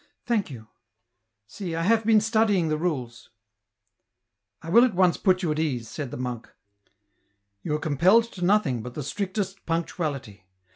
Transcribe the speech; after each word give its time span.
"Thank 0.25 0.49
you... 0.49 0.65
see, 1.45 1.75
I 1.75 1.83
have 1.83 2.03
been 2.05 2.21
studying 2.21 2.69
the 2.69 2.77
rules."" 2.79 3.29
I 4.63 4.71
will 4.71 4.83
at 4.83 4.95
once 4.95 5.15
put 5.15 5.43
you 5.43 5.51
at 5.51 5.59
ease," 5.59 5.87
said 5.89 6.09
the 6.09 6.17
monk. 6.17 6.49
You 7.61 7.75
are 7.75 7.79
compelled 7.79 8.23
to 8.31 8.43
nothing 8.43 8.81
but 8.81 8.95
the 8.95 9.03
strictest 9.03 9.63
punctuality. 9.67 10.47